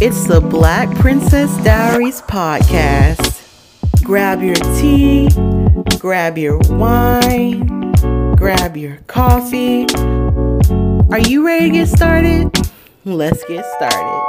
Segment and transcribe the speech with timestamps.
[0.00, 3.44] It's the Black Princess Diaries podcast.
[4.02, 5.28] Grab your tea,
[6.00, 7.92] grab your wine,
[8.34, 9.86] grab your coffee.
[11.12, 12.50] Are you ready to get started?
[13.04, 14.24] Let's get started.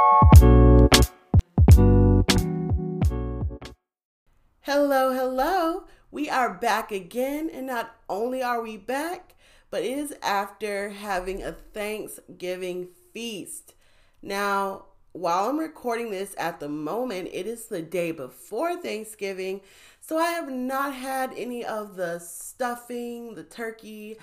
[4.60, 5.84] Hello, hello.
[6.12, 9.34] We are back again, and not only are we back,
[9.70, 13.74] but it is after having a Thanksgiving feast.
[14.22, 19.60] Now, while I'm recording this at the moment, it is the day before Thanksgiving.
[20.00, 24.18] So I have not had any of the stuffing, the turkey,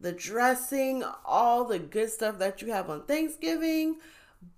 [0.00, 3.96] the dressing, all the good stuff that you have on Thanksgiving.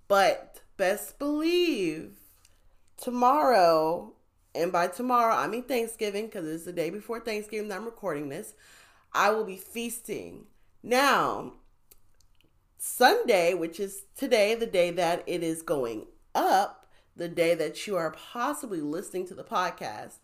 [0.07, 2.17] But best believe
[2.97, 4.13] tomorrow,
[4.53, 8.29] and by tomorrow, I mean Thanksgiving because it's the day before Thanksgiving that I'm recording
[8.29, 8.53] this,
[9.13, 10.45] I will be feasting.
[10.83, 11.53] Now,
[12.77, 17.97] Sunday, which is today, the day that it is going up, the day that you
[17.97, 20.19] are possibly listening to the podcast,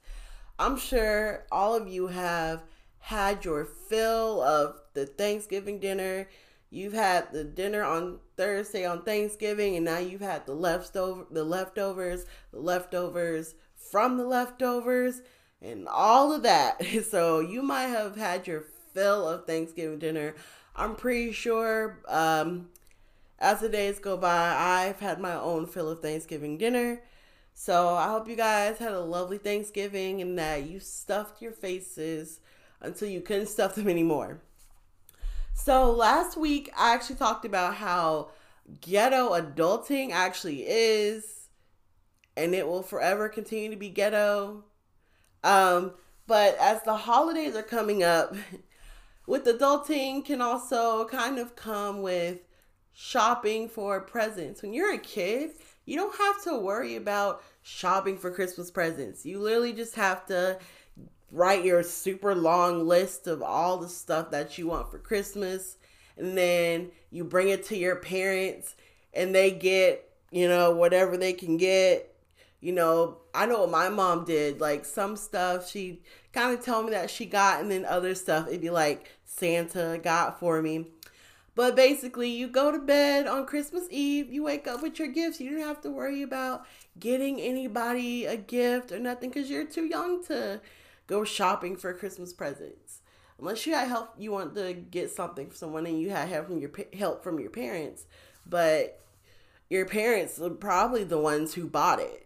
[0.58, 2.64] I'm sure all of you have
[3.00, 6.30] had your fill of the Thanksgiving dinner.
[6.70, 11.44] You've had the dinner on Thursday on Thanksgiving, and now you've had the leftover, the
[11.44, 15.22] leftovers, the leftovers from the leftovers,
[15.61, 16.81] and all of that.
[17.03, 20.33] So you might have had your fill of Thanksgiving dinner.
[20.75, 22.69] I'm pretty sure um,
[23.37, 27.02] as the days go by, I've had my own fill of Thanksgiving dinner.
[27.53, 32.39] So I hope you guys had a lovely Thanksgiving and that you stuffed your faces
[32.81, 34.41] until you couldn't stuff them anymore.
[35.53, 38.31] So last week, I actually talked about how
[38.81, 41.47] ghetto adulting actually is,
[42.35, 44.65] and it will forever continue to be ghetto.
[45.43, 45.93] Um,
[46.27, 48.35] but as the holidays are coming up,
[49.27, 52.39] with adulting can also kind of come with
[52.93, 54.61] shopping for presents.
[54.61, 55.51] When you're a kid,
[55.85, 59.25] you don't have to worry about shopping for Christmas presents.
[59.25, 60.59] You literally just have to
[61.31, 65.77] write your super long list of all the stuff that you want for Christmas
[66.17, 68.75] and then you bring it to your parents
[69.14, 72.14] and they get, you know, whatever they can get.
[72.65, 74.59] You know, I know what my mom did.
[74.59, 76.02] Like some stuff she
[76.33, 79.99] kind of tell me that she got and then other stuff it'd be like Santa
[80.02, 80.87] got for me.
[81.53, 85.39] But basically, you go to bed on Christmas Eve, you wake up with your gifts.
[85.39, 86.65] You don't have to worry about
[86.99, 90.59] getting anybody a gift or nothing because you're too young to
[91.05, 93.02] go shopping for Christmas presents.
[93.37, 96.47] Unless you had help, you want to get something for someone and you had help
[96.47, 98.08] from your help from your parents,
[98.43, 98.99] but
[99.70, 102.24] your parents are probably the ones who bought it.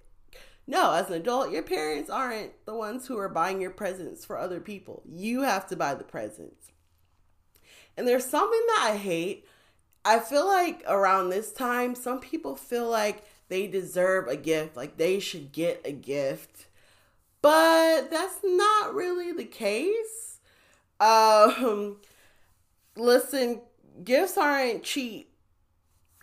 [0.70, 4.38] No, as an adult, your parents aren't the ones who are buying your presents for
[4.38, 5.02] other people.
[5.04, 6.68] You have to buy the presents.
[7.98, 9.48] And there's something that I hate.
[10.06, 14.98] I feel like around this time, some people feel like they deserve a gift, like
[14.98, 16.68] they should get a gift.
[17.42, 20.40] But that's not really the case.
[21.00, 21.98] Um
[22.96, 23.62] listen,
[24.04, 25.34] gifts aren't cheap.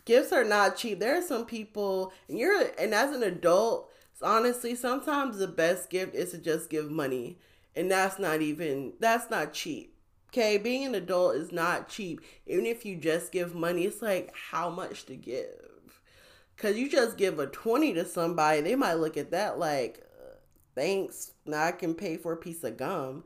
[0.05, 1.01] Gifts are not cheap.
[1.01, 3.91] There are some people and you're and as an adult,
[4.23, 7.39] honestly, sometimes the best gift is to just give money.
[7.75, 9.95] And that's not even that's not cheap.
[10.31, 12.21] Okay, being an adult is not cheap.
[12.47, 16.01] Even if you just give money, it's like how much to give.
[16.57, 20.37] Cause you just give a twenty to somebody, they might look at that like, uh,
[20.75, 21.33] thanks.
[21.45, 23.25] Now I can pay for a piece of gum.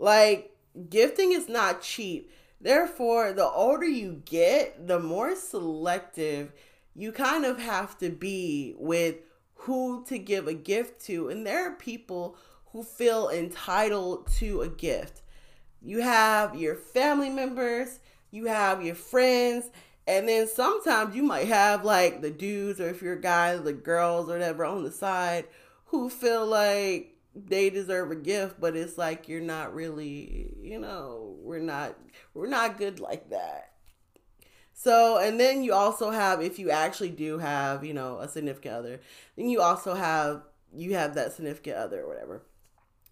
[0.00, 0.56] Like
[0.90, 2.32] gifting is not cheap.
[2.60, 6.52] Therefore, the older you get, the more selective
[6.96, 9.14] you kind of have to be with
[9.68, 11.28] who to give a gift to.
[11.28, 12.38] And there are people
[12.72, 15.20] who feel entitled to a gift.
[15.82, 19.70] You have your family members, you have your friends,
[20.06, 23.74] and then sometimes you might have like the dudes, or if you're a guy, the
[23.74, 25.44] girls, or whatever on the side
[25.84, 31.36] who feel like they deserve a gift, but it's like you're not really, you know,
[31.42, 31.94] we're not
[32.32, 33.72] we're not good like that.
[34.80, 38.76] So, and then you also have if you actually do have, you know, a significant
[38.76, 39.00] other,
[39.36, 40.42] then you also have
[40.72, 42.42] you have that significant other or whatever.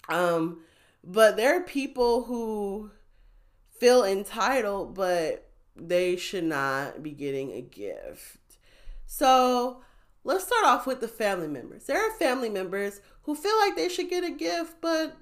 [0.08, 0.60] Um
[1.02, 2.92] but there are people who
[3.80, 8.58] feel entitled, but they should not be getting a gift.
[9.06, 9.82] So
[10.22, 11.86] let's start off with the family members.
[11.86, 15.16] There are family members who feel like they should get a gift, but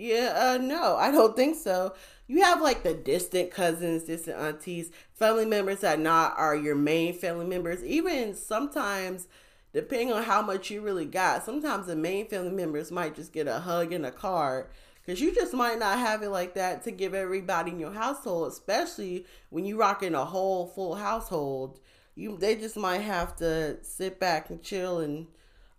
[0.00, 1.94] yeah, uh, no, I don't think so.
[2.26, 7.12] You have like the distant cousins, distant aunties, family members that not are your main
[7.14, 7.84] family members.
[7.84, 9.28] Even sometimes
[9.72, 13.46] depending on how much you really got, sometimes the main family members might just get
[13.46, 14.66] a hug and a card
[15.04, 18.52] Because you just might not have it like that to give everybody in your household,
[18.52, 21.80] especially when you rock in a whole full household.
[22.14, 25.26] You they just might have to sit back and chill and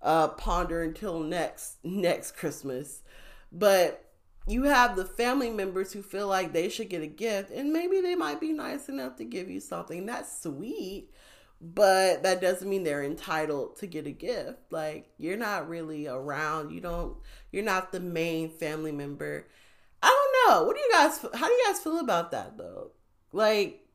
[0.01, 3.03] uh, ponder until next next Christmas.
[3.51, 4.03] But
[4.47, 8.01] you have the family members who feel like they should get a gift, and maybe
[8.01, 10.05] they might be nice enough to give you something.
[10.05, 11.09] That's sweet,
[11.61, 14.71] but that doesn't mean they're entitled to get a gift.
[14.71, 16.71] Like you're not really around.
[16.71, 17.17] You don't.
[17.51, 19.47] You're not the main family member.
[20.01, 20.63] I don't know.
[20.65, 21.19] What do you guys?
[21.39, 22.91] How do you guys feel about that though?
[23.31, 23.85] Like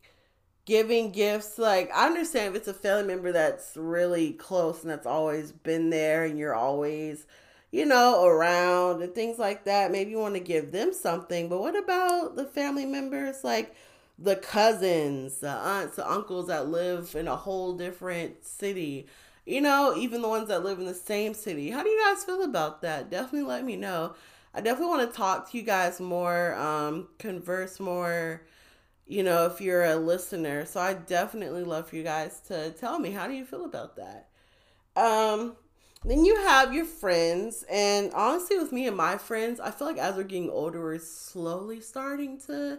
[0.65, 1.59] giving gifts.
[1.59, 5.91] Like I understand if it's a family member that's really close and that's always been
[5.91, 7.27] there, and you're always
[7.71, 9.91] you know, around and things like that.
[9.91, 13.75] Maybe you want to give them something, but what about the family members like
[14.19, 19.07] the cousins, the aunts, the uncles that live in a whole different city?
[19.45, 21.71] You know, even the ones that live in the same city.
[21.71, 23.11] How do you guys feel about that?
[23.11, 24.15] Definitely let me know.
[24.55, 28.43] I definitely want to talk to you guys more, um, converse more,
[29.07, 30.65] you know, if you're a listener.
[30.65, 33.97] So I definitely love for you guys to tell me how do you feel about
[33.97, 34.29] that.
[34.97, 35.57] Um,
[36.11, 39.99] then you have your friends, and honestly, with me and my friends, I feel like
[39.99, 42.79] as we're getting older, we're slowly starting to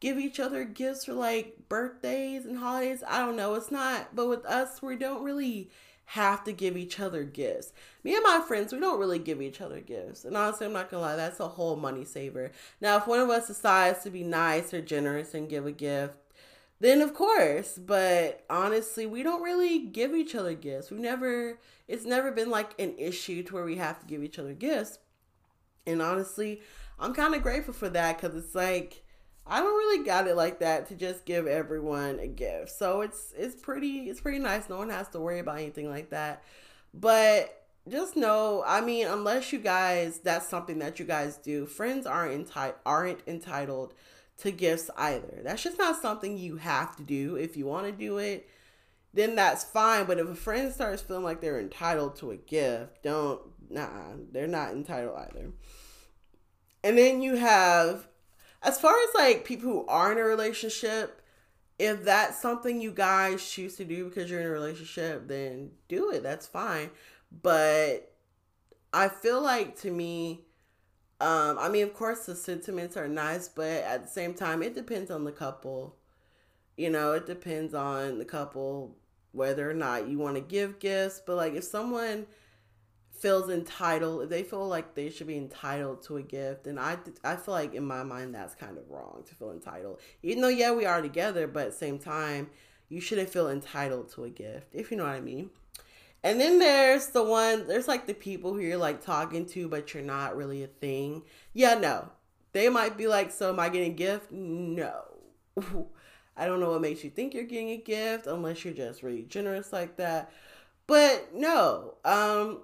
[0.00, 3.02] give each other gifts for like birthdays and holidays.
[3.06, 5.70] I don't know, it's not, but with us, we don't really
[6.12, 7.72] have to give each other gifts.
[8.02, 10.24] Me and my friends, we don't really give each other gifts.
[10.24, 12.50] And honestly, I'm not gonna lie, that's a whole money saver.
[12.80, 16.14] Now, if one of us decides to be nice or generous and give a gift,
[16.80, 17.78] then of course.
[17.78, 20.90] But honestly, we don't really give each other gifts.
[20.90, 24.38] We never it's never been like an issue to where we have to give each
[24.38, 24.98] other gifts.
[25.86, 26.60] And honestly,
[26.98, 29.02] I'm kind of grateful for that because it's like
[29.46, 32.70] I don't really got it like that to just give everyone a gift.
[32.70, 34.68] So it's it's pretty it's pretty nice.
[34.68, 36.42] No one has to worry about anything like that.
[36.92, 37.54] But
[37.88, 42.34] just know, I mean, unless you guys that's something that you guys do, friends aren't
[42.34, 43.94] entitled aren't entitled
[44.38, 45.40] to gifts either.
[45.44, 47.36] That's just not something you have to do.
[47.36, 48.48] If you want to do it,
[49.12, 50.06] then that's fine.
[50.06, 54.46] But if a friend starts feeling like they're entitled to a gift, don't, nah, they're
[54.46, 55.50] not entitled either.
[56.84, 58.06] And then you have,
[58.62, 61.20] as far as like people who are in a relationship,
[61.78, 66.10] if that's something you guys choose to do because you're in a relationship, then do
[66.10, 66.22] it.
[66.22, 66.90] That's fine.
[67.42, 68.12] But
[68.92, 70.44] I feel like to me,
[71.20, 74.74] um, I mean, of course, the sentiments are nice, but at the same time, it
[74.74, 75.96] depends on the couple.
[76.76, 78.96] You know, it depends on the couple
[79.32, 81.20] whether or not you want to give gifts.
[81.24, 82.26] But like, if someone
[83.10, 86.98] feels entitled, if they feel like they should be entitled to a gift, and I,
[87.24, 90.00] I feel like in my mind that's kind of wrong to feel entitled.
[90.22, 92.50] Even though yeah, we are together, but at the same time,
[92.88, 95.50] you shouldn't feel entitled to a gift, if you know what I mean.
[96.24, 99.94] And then there's the one, there's like the people who you're like talking to, but
[99.94, 101.22] you're not really a thing.
[101.52, 102.10] Yeah, no.
[102.52, 104.32] They might be like, So am I getting a gift?
[104.32, 104.92] No.
[106.36, 109.22] I don't know what makes you think you're getting a gift unless you're just really
[109.22, 110.32] generous like that.
[110.86, 111.94] But no.
[112.04, 112.62] Um,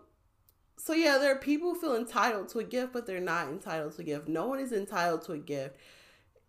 [0.76, 3.94] so yeah, there are people who feel entitled to a gift, but they're not entitled
[3.96, 4.28] to a gift.
[4.28, 5.76] No one is entitled to a gift.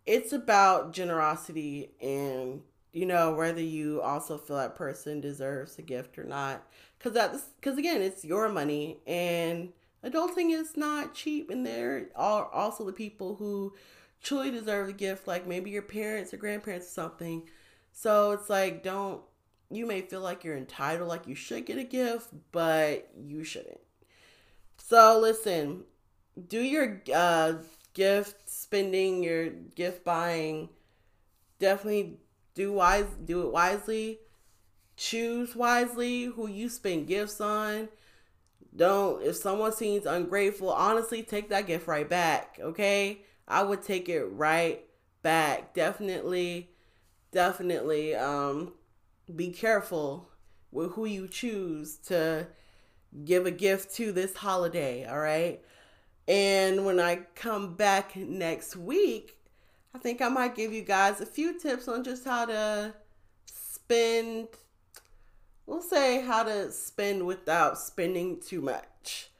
[0.06, 2.62] It's about generosity and
[2.96, 6.66] you know whether you also feel that person deserves a gift or not.
[6.98, 12.06] Because that's because again it's your money and adulting is not cheap and there.
[12.16, 13.74] Are also the people who
[14.22, 17.42] truly deserve a gift like maybe your parents or grandparents or something.
[17.92, 19.20] So it's like don't
[19.70, 23.80] you may feel like you're entitled like you should get a gift but you shouldn't.
[24.78, 25.84] So listen
[26.48, 27.56] do your uh
[27.92, 30.70] gift spending your gift buying
[31.58, 32.18] definitely
[32.56, 34.18] do wise do it wisely.
[34.96, 37.88] Choose wisely who you spend gifts on.
[38.74, 43.22] Don't if someone seems ungrateful honestly take that gift right back okay?
[43.46, 44.84] I would take it right
[45.22, 45.74] back.
[45.74, 46.70] Definitely
[47.30, 48.72] definitely um
[49.34, 50.30] be careful
[50.72, 52.46] with who you choose to
[53.24, 55.60] give a gift to this holiday all right?
[56.26, 59.35] And when i come back next week
[59.96, 62.94] i think i might give you guys a few tips on just how to
[63.46, 64.48] spend
[65.66, 69.30] we'll say how to spend without spending too much.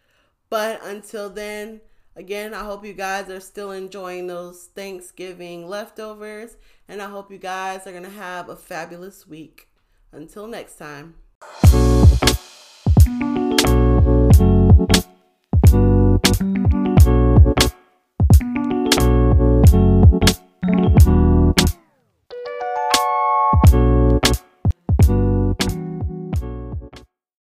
[0.51, 1.81] But until then,
[2.15, 6.57] again, I hope you guys are still enjoying those Thanksgiving leftovers,
[6.89, 9.69] and I hope you guys are going to have a fabulous week.
[10.13, 11.15] Until next time.